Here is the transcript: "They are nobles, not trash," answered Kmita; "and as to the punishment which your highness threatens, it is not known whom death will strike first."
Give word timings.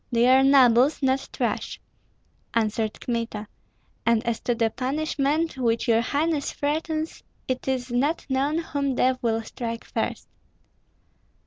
"They 0.11 0.25
are 0.29 0.41
nobles, 0.41 1.03
not 1.03 1.29
trash," 1.31 1.79
answered 2.55 2.99
Kmita; 3.01 3.47
"and 4.03 4.25
as 4.25 4.39
to 4.39 4.55
the 4.55 4.71
punishment 4.71 5.57
which 5.59 5.87
your 5.87 6.01
highness 6.01 6.51
threatens, 6.53 7.21
it 7.47 7.67
is 7.67 7.91
not 7.91 8.25
known 8.27 8.57
whom 8.57 8.95
death 8.95 9.19
will 9.21 9.43
strike 9.43 9.83
first." 9.85 10.27